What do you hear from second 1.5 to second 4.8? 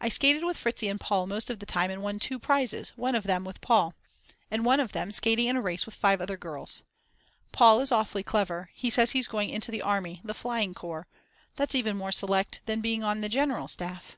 of the time and won 2 prizes, one of them with Paul. And one